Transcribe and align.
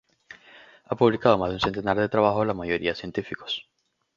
Ha 0.85 0.95
publicado 0.95 1.37
más 1.37 1.49
de 1.49 1.55
un 1.57 1.61
centenar 1.61 1.95
de 1.99 2.09
trabajos 2.09 2.47
la 2.47 2.55
mayoría 2.55 2.95
científicos. 2.95 3.67